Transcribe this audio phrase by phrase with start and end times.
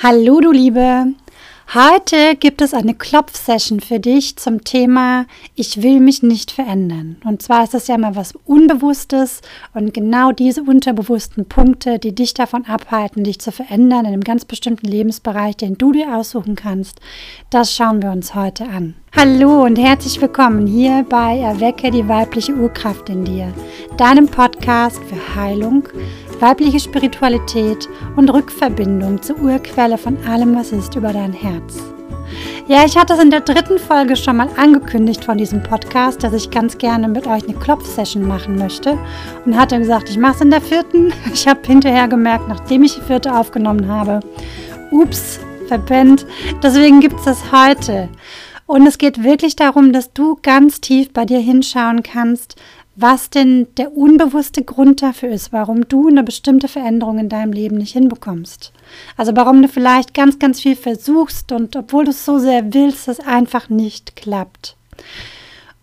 [0.00, 1.06] Hallo du Liebe!
[1.74, 7.16] Heute gibt es eine Klopfsession für dich zum Thema Ich will mich nicht verändern.
[7.24, 9.40] Und zwar ist das ja mal was Unbewusstes
[9.74, 14.44] und genau diese unterbewussten Punkte, die dich davon abhalten, dich zu verändern in einem ganz
[14.44, 17.00] bestimmten Lebensbereich, den du dir aussuchen kannst,
[17.50, 18.94] das schauen wir uns heute an.
[19.16, 23.52] Hallo und herzlich willkommen hier bei Erwecke die weibliche Urkraft in dir,
[23.96, 25.88] deinem Podcast für Heilung,
[26.40, 31.82] weibliche Spiritualität und Rückverbindung zur Urquelle von allem, was ist über dein Herz.
[32.66, 36.34] Ja, ich hatte es in der dritten Folge schon mal angekündigt von diesem Podcast, dass
[36.34, 38.98] ich ganz gerne mit euch eine Klopfsession machen möchte
[39.46, 41.12] und hatte gesagt, ich mache es in der vierten.
[41.32, 44.20] Ich habe hinterher gemerkt, nachdem ich die vierte aufgenommen habe,
[44.90, 46.26] ups, verpennt.
[46.62, 48.08] Deswegen gibt es das heute.
[48.66, 52.56] Und es geht wirklich darum, dass du ganz tief bei dir hinschauen kannst,
[53.00, 57.76] was denn der unbewusste Grund dafür ist, warum du eine bestimmte Veränderung in deinem Leben
[57.76, 58.72] nicht hinbekommst.
[59.16, 63.06] Also warum du vielleicht ganz, ganz viel versuchst und obwohl du es so sehr willst,
[63.06, 64.76] es einfach nicht klappt.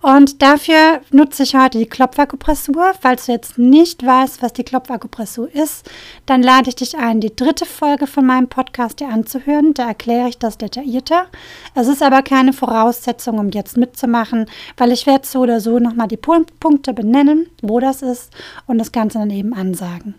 [0.06, 2.94] Und dafür nutze ich heute die Klopfakupressur.
[3.02, 5.90] Falls du jetzt nicht weißt, was die Klopfakupressur ist,
[6.28, 9.74] dann lade ich dich ein, die dritte Folge von meinem Podcast dir anzuhören.
[9.74, 11.26] Da erkläre ich das detaillierter.
[11.74, 14.46] Es ist aber keine Voraussetzung, um jetzt mitzumachen,
[14.78, 18.32] weil ich werde so oder so nochmal die Punkte benennen, wo das ist
[18.68, 20.14] und das Ganze dann eben ansagen.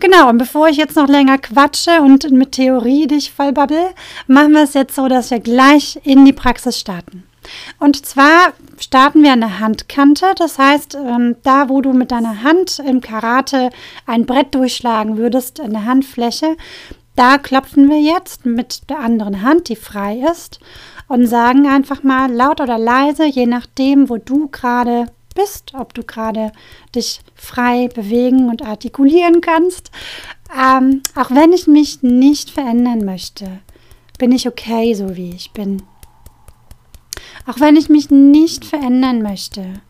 [0.00, 3.90] Genau, und bevor ich jetzt noch länger quatsche und mit Theorie dich vollbabbel,
[4.26, 7.24] machen wir es jetzt so, dass wir gleich in die Praxis starten.
[7.78, 10.26] Und zwar starten wir an der Handkante.
[10.36, 13.70] Das heißt, ähm, da, wo du mit deiner Hand im Karate
[14.06, 16.56] ein Brett durchschlagen würdest, in der Handfläche,
[17.16, 20.58] da klopfen wir jetzt mit der anderen Hand, die frei ist,
[21.06, 26.02] und sagen einfach mal laut oder leise, je nachdem, wo du gerade bist, ob du
[26.02, 26.52] gerade
[26.94, 29.90] dich frei bewegen und artikulieren kannst.
[30.56, 33.60] Ähm, auch wenn ich mich nicht verändern möchte,
[34.18, 35.82] bin ich okay, so wie ich bin.
[37.46, 39.80] Auch wenn ich mich nicht verändern möchte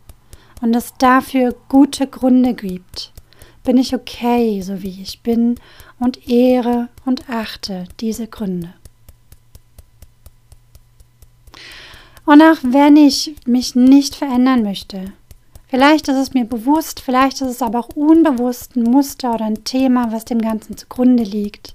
[0.60, 3.12] und es dafür gute Gründe gibt,
[3.64, 5.56] bin ich okay, so wie ich bin
[5.98, 8.74] und ehre und achte diese Gründe.
[12.27, 15.12] Und auch wenn ich mich nicht verändern möchte,
[15.69, 19.64] vielleicht ist es mir bewusst, vielleicht ist es aber auch unbewusst ein Muster oder ein
[19.64, 21.75] Thema, was dem Ganzen zugrunde liegt,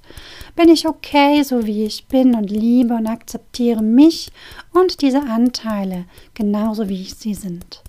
[0.55, 4.31] bin ich okay, so wie ich bin und liebe und akzeptiere mich
[4.73, 7.81] und diese Anteile genauso wie ich sie sind.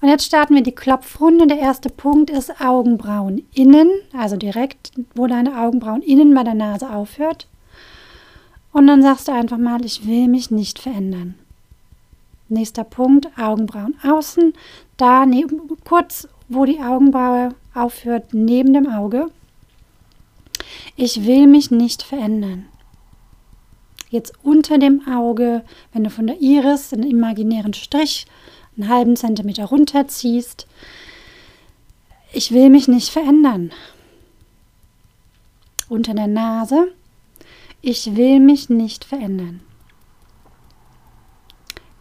[0.00, 1.46] Und jetzt starten wir die Klopfrunde.
[1.46, 6.90] Der erste Punkt ist Augenbrauen innen, also direkt, wo deine Augenbrauen innen bei der Nase
[6.90, 7.48] aufhört.
[8.72, 11.36] Und dann sagst du einfach mal, ich will mich nicht verändern.
[12.54, 14.54] Nächster Punkt, Augenbrauen außen,
[14.96, 19.28] da neben, kurz, wo die Augenbraue aufhört, neben dem Auge.
[20.96, 22.66] Ich will mich nicht verändern.
[24.10, 28.26] Jetzt unter dem Auge, wenn du von der Iris einen imaginären Strich
[28.76, 30.66] einen halben Zentimeter runterziehst,
[32.32, 33.72] ich will mich nicht verändern.
[35.88, 36.92] Unter der Nase,
[37.82, 39.60] ich will mich nicht verändern.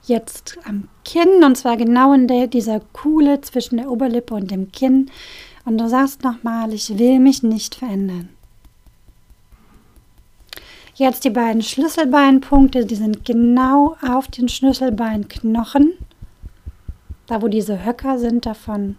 [0.05, 4.71] Jetzt am Kinn, und zwar genau in der, dieser Kuhle zwischen der Oberlippe und dem
[4.71, 5.09] Kinn.
[5.63, 8.29] Und du sagst nochmal, ich will mich nicht verändern.
[10.95, 15.93] Jetzt die beiden Schlüsselbeinpunkte, die sind genau auf den Schlüsselbeinknochen,
[17.25, 18.97] da wo diese Höcker sind davon.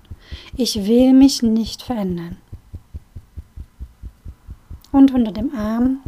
[0.57, 2.39] Ich will mich nicht verändern.
[4.91, 6.01] Und unter dem Arm,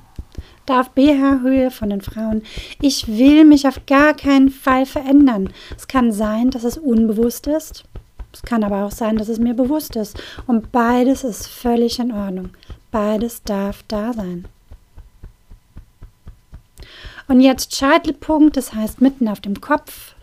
[0.66, 2.42] da auf BH-Höhe von den Frauen,
[2.80, 5.50] ich will mich auf gar keinen Fall verändern.
[5.76, 7.84] Es kann sein, dass es unbewusst ist.
[8.32, 10.20] Es kann aber auch sein, dass es mir bewusst ist.
[10.46, 12.50] Und beides ist völlig in Ordnung.
[12.90, 14.46] Beides darf da sein.
[17.28, 20.14] Und jetzt Scheitelpunkt, das heißt mitten auf dem Kopf.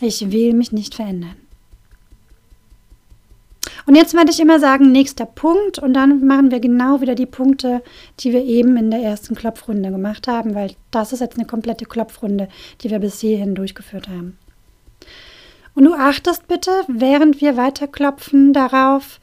[0.00, 1.36] Ich will mich nicht verändern.
[3.86, 7.26] Und jetzt werde ich immer sagen, nächster Punkt und dann machen wir genau wieder die
[7.26, 7.82] Punkte,
[8.20, 11.84] die wir eben in der ersten Klopfrunde gemacht haben, weil das ist jetzt eine komplette
[11.84, 12.48] Klopfrunde,
[12.80, 14.38] die wir bis hierhin durchgeführt haben.
[15.74, 19.20] Und du achtest bitte, während wir weiter klopfen, darauf,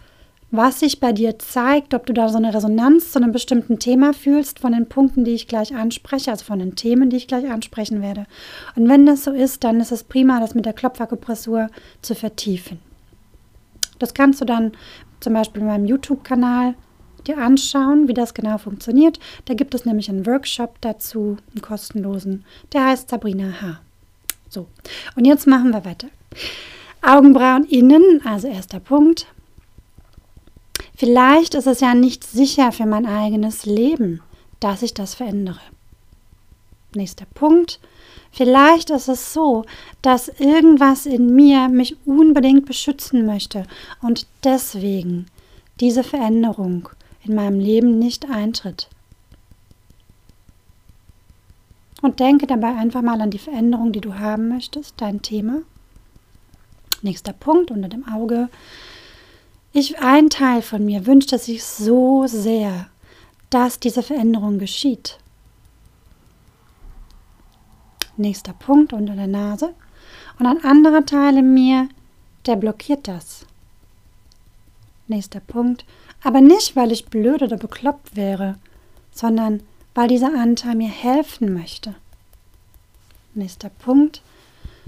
[0.51, 4.13] was sich bei dir zeigt, ob du da so eine Resonanz zu einem bestimmten Thema
[4.13, 7.50] fühlst, von den Punkten, die ich gleich anspreche, also von den Themen, die ich gleich
[7.50, 8.25] ansprechen werde.
[8.75, 11.69] Und wenn das so ist, dann ist es prima, das mit der Klopfakupressur
[12.01, 12.90] zu vertiefen.
[14.01, 14.71] Das kannst du dann
[15.19, 16.75] zum Beispiel in meinem YouTube-Kanal
[17.27, 19.19] dir anschauen, wie das genau funktioniert.
[19.45, 22.45] Da gibt es nämlich einen Workshop dazu, einen kostenlosen.
[22.74, 23.80] Der heißt Sabrina H.
[24.50, 24.68] So,
[25.15, 26.07] und jetzt machen wir weiter.
[27.01, 29.27] Augenbrauen innen, also erster Punkt.
[30.95, 34.21] Vielleicht ist es ja nicht sicher für mein eigenes Leben,
[34.59, 35.59] dass ich das verändere.
[36.94, 37.80] Nächster Punkt.
[38.31, 39.66] Vielleicht ist es so,
[40.01, 43.66] dass irgendwas in mir mich unbedingt beschützen möchte
[44.01, 45.25] und deswegen
[45.80, 46.89] diese Veränderung
[47.24, 48.88] in meinem Leben nicht eintritt.
[52.01, 55.62] Und denke dabei einfach mal an die Veränderung, die du haben möchtest, dein Thema.
[57.04, 58.50] Nächster Punkt unter dem Auge.
[59.74, 62.88] Ich, ein Teil von mir wünscht es sich so sehr,
[63.50, 65.18] dass diese Veränderung geschieht.
[68.21, 69.73] Nächster Punkt unter der Nase.
[70.38, 71.89] Und ein anderer Teil in mir,
[72.45, 73.47] der blockiert das.
[75.07, 75.85] Nächster Punkt.
[76.23, 78.59] Aber nicht, weil ich blöd oder bekloppt wäre,
[79.12, 79.63] sondern
[79.95, 81.95] weil dieser Anteil mir helfen möchte.
[83.33, 84.21] Nächster Punkt.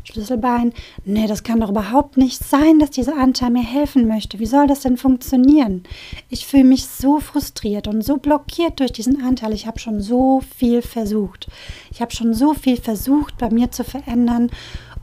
[0.04, 0.74] Schlüsselbein.
[1.06, 4.40] Nee, das kann doch überhaupt nicht sein, dass dieser Anteil mir helfen möchte.
[4.40, 5.84] Wie soll das denn funktionieren?
[6.30, 9.54] Ich fühle mich so frustriert und so blockiert durch diesen Anteil.
[9.54, 11.48] Ich habe schon so viel versucht.
[11.92, 14.50] Ich habe schon so viel versucht, bei mir zu verändern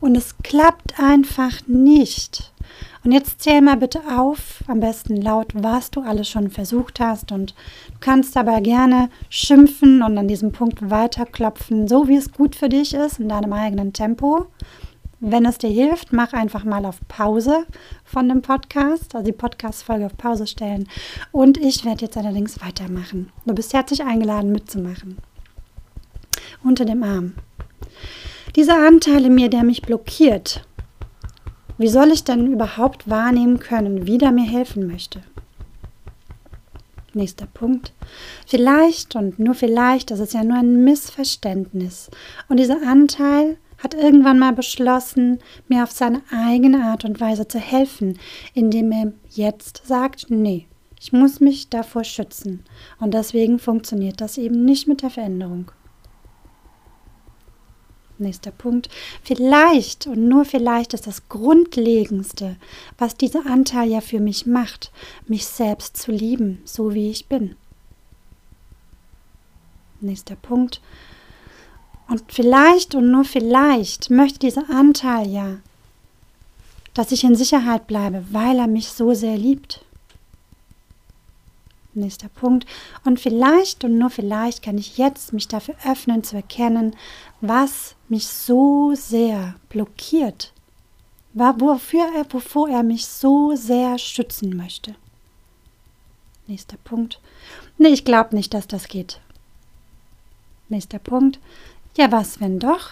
[0.01, 2.51] und es klappt einfach nicht.
[3.03, 7.31] Und jetzt zähl mal bitte auf, am besten laut, was du alles schon versucht hast.
[7.31, 7.51] Und
[7.87, 12.69] du kannst aber gerne schimpfen und an diesem Punkt weiterklopfen, so wie es gut für
[12.69, 14.47] dich ist, in deinem eigenen Tempo.
[15.23, 17.67] Wenn es dir hilft, mach einfach mal auf Pause
[18.03, 20.89] von dem Podcast, also die Podcast-Folge auf Pause stellen.
[21.31, 23.29] Und ich werde jetzt allerdings weitermachen.
[23.45, 25.19] Du bist herzlich eingeladen, mitzumachen.
[26.63, 27.35] Unter dem Arm.
[28.55, 30.65] Dieser Anteil in mir, der mich blockiert,
[31.77, 35.21] wie soll ich denn überhaupt wahrnehmen können, wie der mir helfen möchte?
[37.13, 37.93] Nächster Punkt.
[38.47, 42.09] Vielleicht und nur vielleicht, das ist ja nur ein Missverständnis.
[42.49, 47.59] Und dieser Anteil hat irgendwann mal beschlossen, mir auf seine eigene Art und Weise zu
[47.59, 48.19] helfen,
[48.53, 50.67] indem er jetzt sagt, nee,
[50.99, 52.63] ich muss mich davor schützen.
[52.99, 55.71] Und deswegen funktioniert das eben nicht mit der Veränderung.
[58.19, 58.87] Nächster Punkt.
[59.23, 62.55] Vielleicht und nur vielleicht ist das Grundlegendste,
[62.99, 64.91] was dieser Anteil ja für mich macht,
[65.25, 67.55] mich selbst zu lieben, so wie ich bin.
[70.01, 70.81] Nächster Punkt.
[72.11, 75.59] Und vielleicht und nur vielleicht möchte dieser Anteil ja,
[76.93, 79.85] dass ich in Sicherheit bleibe, weil er mich so sehr liebt.
[81.93, 82.65] Nächster Punkt.
[83.05, 86.97] Und vielleicht und nur vielleicht kann ich jetzt mich dafür öffnen zu erkennen,
[87.39, 90.51] was mich so sehr blockiert,
[91.33, 94.95] wofür er, wovor er mich so sehr schützen möchte.
[96.45, 97.21] Nächster Punkt.
[97.77, 99.21] Nee, ich glaube nicht, dass das geht.
[100.67, 101.39] Nächster Punkt.
[101.97, 102.91] Ja, was, wenn doch?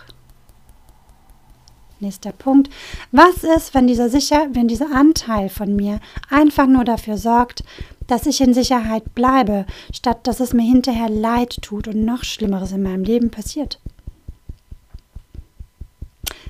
[2.02, 2.70] Nächster Punkt.
[3.12, 6.00] Was ist, wenn dieser, sicher, wenn dieser Anteil von mir
[6.30, 7.64] einfach nur dafür sorgt,
[8.08, 12.72] dass ich in Sicherheit bleibe, statt dass es mir hinterher leid tut und noch Schlimmeres
[12.72, 13.80] in meinem Leben passiert?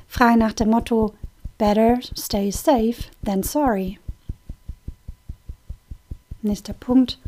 [0.07, 1.13] Frei nach dem Motto
[1.57, 3.99] Better stay safe than sorry.
[6.41, 7.19] Nächster Punkt.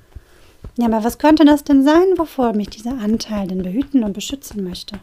[0.77, 4.63] Ja, aber was könnte das denn sein, wovor mich dieser Anteil denn behüten und beschützen
[4.63, 5.00] möchte?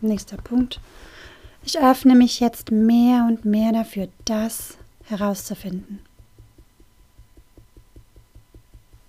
[0.00, 0.80] Nächster Punkt.
[1.62, 6.00] Ich öffne mich jetzt mehr und mehr dafür, das herauszufinden.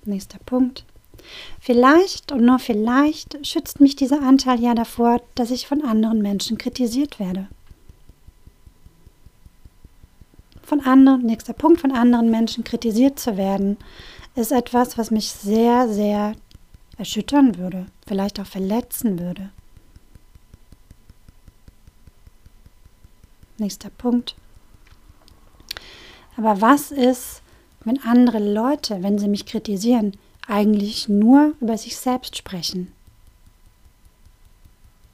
[0.04, 0.86] Nächster Punkt.
[1.60, 6.58] Vielleicht und nur vielleicht schützt mich dieser Anteil ja davor, dass ich von anderen Menschen
[6.58, 7.48] kritisiert werde.
[10.64, 13.78] Von anderen, nächster Punkt, von anderen Menschen kritisiert zu werden,
[14.36, 16.34] ist etwas, was mich sehr, sehr
[16.98, 19.52] erschüttern würde, vielleicht auch verletzen würde.
[23.62, 24.34] Nächster Punkt.
[26.36, 27.44] Aber was ist,
[27.86, 32.92] wenn andere Leute, wenn sie mich kritisieren, eigentlich nur über sich selbst sprechen?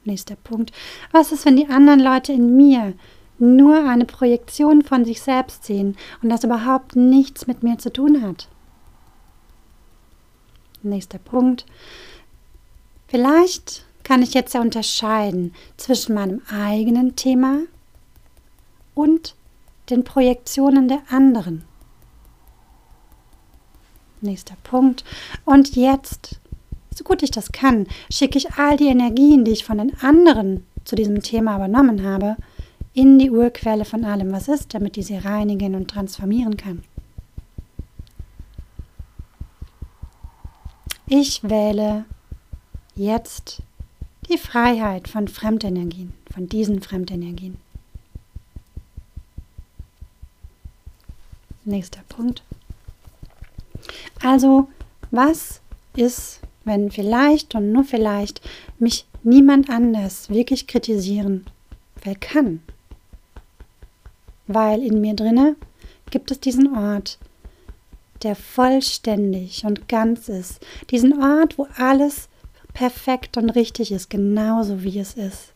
[0.04, 0.72] Nächster Punkt.
[1.12, 2.94] Was ist, wenn die anderen Leute in mir
[3.38, 8.22] nur eine Projektion von sich selbst sehen und das überhaupt nichts mit mir zu tun
[8.22, 8.48] hat?
[10.82, 11.66] Nächster Punkt.
[13.08, 17.58] Vielleicht kann ich jetzt ja unterscheiden zwischen meinem eigenen Thema
[18.98, 19.36] und
[19.90, 21.62] den Projektionen der anderen.
[24.20, 25.04] Nächster Punkt.
[25.44, 26.40] Und jetzt,
[26.92, 30.66] so gut ich das kann, schicke ich all die Energien, die ich von den anderen
[30.84, 32.36] zu diesem Thema übernommen habe,
[32.92, 36.82] in die Urquelle von allem, was ist, damit ich sie reinigen und transformieren kann.
[41.06, 42.04] Ich wähle
[42.96, 43.62] jetzt
[44.28, 47.67] die Freiheit von Fremdenergien, von diesen Fremdenergien.
[51.68, 52.42] Nächster Punkt.
[54.22, 54.68] Also,
[55.10, 55.60] was
[55.94, 58.40] ist, wenn vielleicht und nur vielleicht
[58.78, 61.44] mich niemand anders wirklich kritisieren
[62.02, 62.62] will kann?
[64.46, 65.56] Weil in mir drinne
[66.10, 67.18] gibt es diesen Ort,
[68.22, 70.64] der vollständig und ganz ist.
[70.90, 72.30] Diesen Ort, wo alles
[72.72, 75.52] perfekt und richtig ist, genauso wie es ist.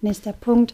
[0.00, 0.72] Nächster Punkt.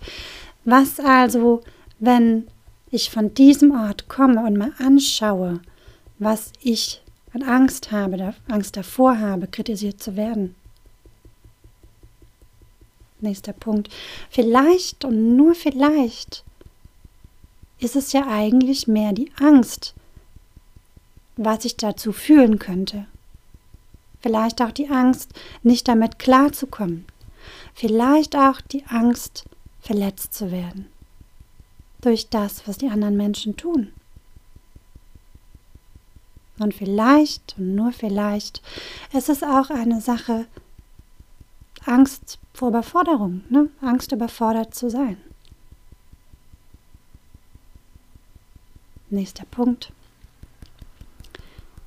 [0.65, 1.61] Was also,
[1.99, 2.47] wenn
[2.95, 5.61] ich von diesem Ort komme und mal anschaue,
[6.19, 10.55] was ich an Angst habe, Angst davor habe, kritisiert zu werden?
[13.21, 13.89] Nächster Punkt.
[14.31, 16.45] Vielleicht und nur vielleicht
[17.81, 19.95] ist es ja eigentlich mehr die Angst,
[21.37, 23.07] was ich dazu fühlen könnte.
[24.21, 25.33] Vielleicht auch die Angst,
[25.63, 27.05] nicht damit klarzukommen.
[27.75, 29.45] Vielleicht auch die Angst,
[29.81, 30.87] verletzt zu werden.
[32.05, 33.91] Durch das, was die anderen Menschen tun.
[36.59, 38.61] Und vielleicht, und nur vielleicht,
[39.15, 40.45] ist es auch eine Sache,
[41.87, 43.71] Angst vor Überforderung, ne?
[43.81, 45.17] Angst überfordert zu sein.
[49.09, 49.91] Nächster Punkt.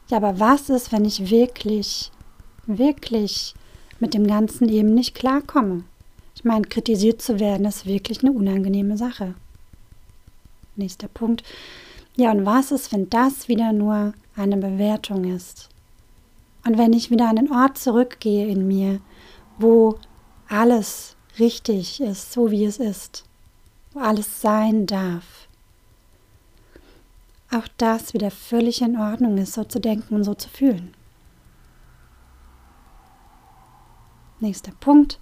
[0.07, 2.11] Ja, aber was ist, wenn ich wirklich,
[2.65, 3.53] wirklich
[3.99, 5.83] mit dem Ganzen eben nicht klarkomme?
[6.33, 9.35] Ich meine, kritisiert zu werden ist wirklich eine unangenehme Sache.
[10.77, 11.43] Nächster Punkt.
[12.15, 15.69] Ja, und was ist, wenn das wieder nur eine Bewertung ist?
[16.65, 18.99] Und wenn ich wieder an den Ort zurückgehe in mir,
[19.57, 19.99] wo
[20.47, 23.23] alles richtig ist, so wie es ist,
[23.93, 25.47] wo alles sein darf,
[27.51, 30.93] auch das wieder völlig in Ordnung ist, so zu denken und so zu fühlen.
[34.39, 35.19] Nächster Punkt.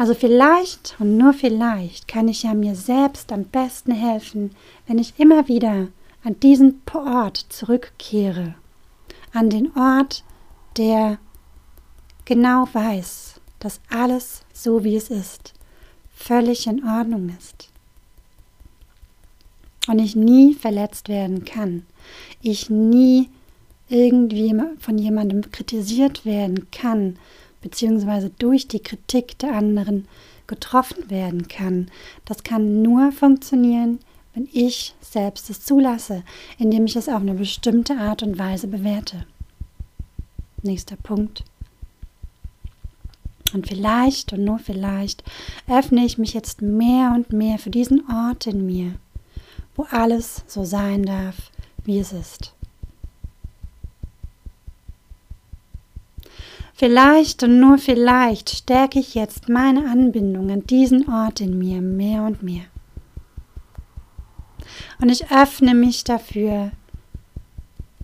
[0.00, 5.12] Also vielleicht und nur vielleicht kann ich ja mir selbst am besten helfen, wenn ich
[5.18, 5.88] immer wieder
[6.24, 8.54] an diesen Ort zurückkehre.
[9.34, 10.24] An den Ort,
[10.78, 11.18] der
[12.24, 15.52] genau weiß, dass alles so wie es ist,
[16.14, 17.68] völlig in Ordnung ist
[19.86, 21.84] und ich nie verletzt werden kann.
[22.40, 23.28] Ich nie
[23.90, 27.18] irgendwie von jemandem kritisiert werden kann,
[27.60, 30.06] beziehungsweise durch die Kritik der anderen
[30.46, 31.90] getroffen werden kann.
[32.24, 34.00] Das kann nur funktionieren,
[34.34, 36.22] wenn ich selbst es zulasse,
[36.58, 39.26] indem ich es auf eine bestimmte Art und Weise bewerte.
[40.62, 41.44] Nächster Punkt.
[43.52, 45.24] Und vielleicht und nur vielleicht
[45.68, 48.94] öffne ich mich jetzt mehr und mehr für diesen Ort in mir,
[49.74, 51.50] wo alles so sein darf,
[51.84, 52.54] wie es ist.
[56.80, 62.22] Vielleicht und nur vielleicht stärke ich jetzt meine Anbindung an diesen Ort in mir mehr
[62.22, 62.64] und mehr.
[64.98, 66.70] Und ich öffne mich dafür,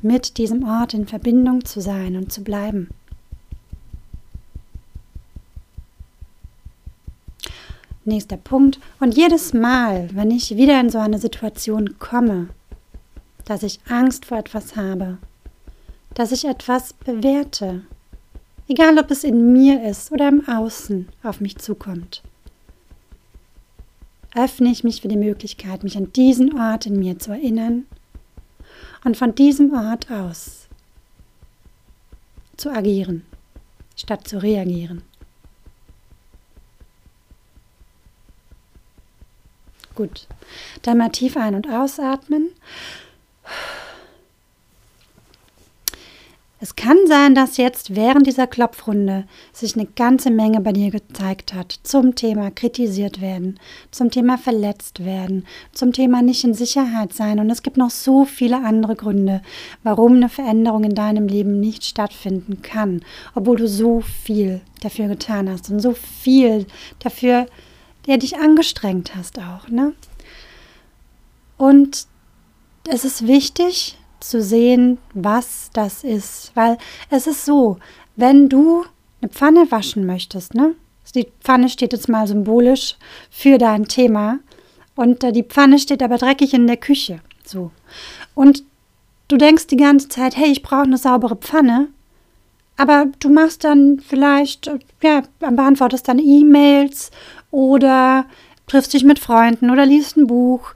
[0.02, 2.90] mit diesem Ort in Verbindung zu sein und zu bleiben.
[8.04, 8.78] Nächster Punkt.
[9.00, 12.50] Und jedes Mal, wenn ich wieder in so eine Situation komme,
[13.46, 15.16] dass ich Angst vor etwas habe,
[16.12, 17.86] dass ich etwas bewerte,
[18.68, 22.22] egal ob es in mir ist oder im Außen auf mich zukommt,
[24.34, 27.86] öffne ich mich für die Möglichkeit, mich an diesen Ort in mir zu erinnern
[29.04, 30.68] und von diesem Ort aus
[32.56, 33.24] zu agieren,
[33.96, 35.02] statt zu reagieren.
[39.94, 40.26] Gut.
[40.82, 42.50] Dann mal tief ein- und ausatmen.
[46.58, 51.52] Es kann sein, dass jetzt während dieser Klopfrunde sich eine ganze Menge bei dir gezeigt
[51.52, 53.60] hat zum Thema kritisiert werden,
[53.90, 57.40] zum Thema verletzt werden, zum Thema nicht in Sicherheit sein.
[57.40, 59.42] Und es gibt noch so viele andere Gründe,
[59.82, 63.02] warum eine Veränderung in deinem Leben nicht stattfinden kann,
[63.34, 66.66] obwohl du so viel dafür getan hast und so viel
[67.00, 67.46] dafür
[68.06, 69.68] der dich angestrengt hast auch.
[69.68, 69.92] Ne?
[71.56, 72.06] Und
[72.88, 73.98] es ist wichtig
[74.30, 76.78] zu sehen, was das ist, weil
[77.10, 77.78] es ist so,
[78.16, 78.84] wenn du
[79.20, 80.74] eine Pfanne waschen möchtest, ne?
[81.14, 82.96] Die Pfanne steht jetzt mal symbolisch
[83.30, 84.38] für dein Thema
[84.96, 87.70] und die Pfanne steht aber dreckig in der Küche, so.
[88.34, 88.64] Und
[89.28, 91.88] du denkst die ganze Zeit, hey, ich brauche eine saubere Pfanne,
[92.76, 94.70] aber du machst dann vielleicht,
[95.02, 97.10] ja, beantwortest dann E-Mails
[97.50, 98.26] oder
[98.66, 100.74] triffst dich mit Freunden oder liest ein Buch,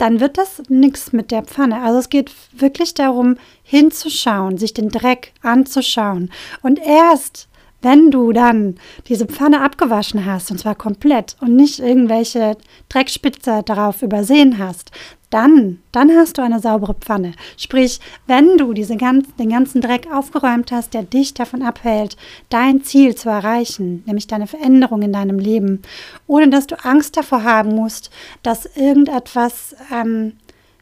[0.00, 1.82] dann wird das nichts mit der Pfanne.
[1.82, 6.32] Also es geht wirklich darum, hinzuschauen, sich den Dreck anzuschauen.
[6.62, 7.49] Und erst,
[7.82, 8.76] wenn du dann
[9.08, 12.56] diese Pfanne abgewaschen hast, und zwar komplett, und nicht irgendwelche
[12.88, 14.90] Dreckspitze darauf übersehen hast,
[15.30, 17.32] dann, dann hast du eine saubere Pfanne.
[17.56, 22.16] Sprich, wenn du diese ganz, den ganzen Dreck aufgeräumt hast, der dich davon abhält,
[22.48, 25.82] dein Ziel zu erreichen, nämlich deine Veränderung in deinem Leben,
[26.26, 28.10] ohne dass du Angst davor haben musst,
[28.42, 30.32] dass irgendetwas ähm,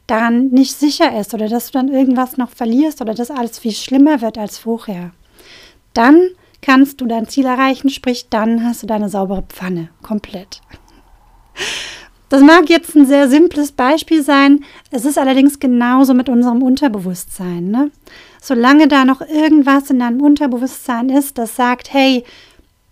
[0.06, 3.72] daran nicht sicher ist oder dass du dann irgendwas noch verlierst oder dass alles viel
[3.72, 5.10] schlimmer wird als vorher,
[5.92, 6.30] dann
[6.62, 10.60] kannst du dein Ziel erreichen, sprich, dann hast du deine saubere Pfanne komplett.
[12.28, 17.70] Das mag jetzt ein sehr simples Beispiel sein, es ist allerdings genauso mit unserem Unterbewusstsein.
[17.70, 17.90] Ne?
[18.40, 22.24] Solange da noch irgendwas in deinem Unterbewusstsein ist, das sagt, hey,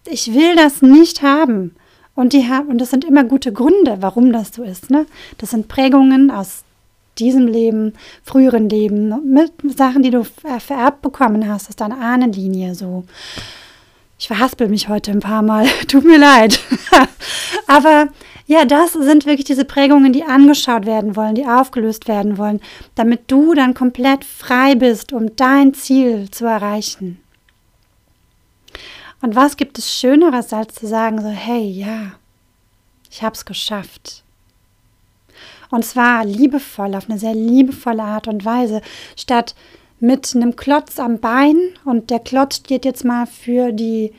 [0.06, 1.74] ich will das nicht haben.
[2.14, 4.90] Und, die, und das sind immer gute Gründe, warum das so ist.
[4.90, 5.04] Ne?
[5.36, 6.64] Das sind Prägungen aus
[7.18, 12.74] diesem Leben, früheren Leben, mit Sachen, die du vererbt bekommen hast aus deiner Ahnenlinie.
[12.74, 13.04] So.
[14.18, 16.58] Ich verhaspel mich heute ein paar Mal, tut mir leid.
[17.66, 18.08] Aber
[18.46, 22.60] ja, das sind wirklich diese Prägungen, die angeschaut werden wollen, die aufgelöst werden wollen,
[22.94, 27.20] damit du dann komplett frei bist, um dein Ziel zu erreichen.
[29.20, 32.12] Und was gibt es Schöneres, als zu sagen, so, hey, ja,
[33.10, 34.22] ich habe es geschafft.
[35.70, 38.82] Und zwar liebevoll, auf eine sehr liebevolle Art und Weise,
[39.16, 39.54] statt
[39.98, 41.56] mit einem Klotz am Bein.
[41.84, 44.12] Und der Klotz steht jetzt mal für die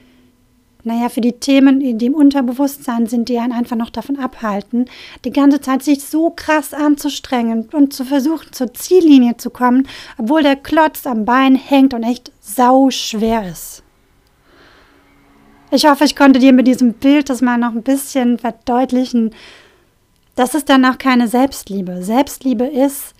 [0.87, 4.85] naja, für die Themen, die im Unterbewusstsein sind, die einen einfach noch davon abhalten,
[5.25, 9.87] die ganze Zeit sich so krass anzustrengen und zu versuchen, zur Ziellinie zu kommen,
[10.17, 13.83] obwohl der Klotz am Bein hängt und echt sau schwer ist.
[15.69, 19.31] Ich hoffe, ich konnte dir mit diesem Bild das mal noch ein bisschen verdeutlichen.
[20.37, 22.03] Das ist dann auch keine Selbstliebe.
[22.03, 23.15] Selbstliebe ist,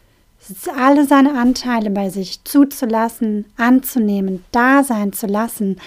[0.78, 5.82] alle seine Anteile bei sich zuzulassen, anzunehmen, da sein zu lassen,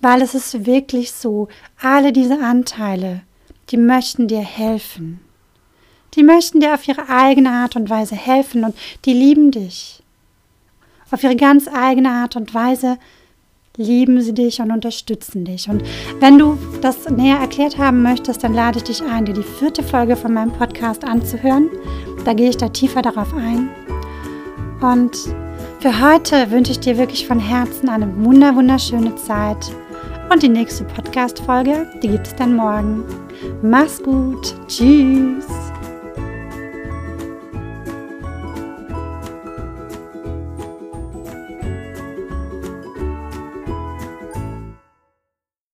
[0.00, 1.48] weil es ist wirklich so,
[1.82, 3.22] alle diese Anteile,
[3.70, 5.18] die möchten dir helfen.
[6.14, 10.00] Die möchten dir auf ihre eigene Art und Weise helfen und die lieben dich.
[11.10, 12.98] Auf ihre ganz eigene Art und Weise
[13.78, 15.68] lieben sie dich und unterstützen dich.
[15.70, 15.82] Und
[16.20, 19.82] wenn du das näher erklärt haben möchtest, dann lade ich dich ein, dir die vierte
[19.82, 21.70] Folge von meinem Podcast anzuhören.
[22.24, 23.70] Da gehe ich da tiefer darauf ein.
[24.80, 25.16] Und
[25.80, 29.70] für heute wünsche ich dir wirklich von Herzen eine wunder wunderschöne Zeit.
[30.30, 33.04] Und die nächste Podcast-Folge, die gibt es dann morgen.
[33.62, 34.54] Mach's gut.
[34.66, 35.67] Tschüss.